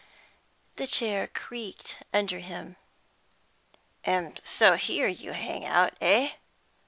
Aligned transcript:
The 0.77 0.87
chair 0.87 1.27
creaked 1.27 1.97
under 2.11 2.39
him. 2.39 2.75
"And 4.03 4.41
so 4.43 4.75
here 4.75 5.07
you 5.07 5.33
hang 5.33 5.63
out, 5.63 5.93
eh? 6.01 6.31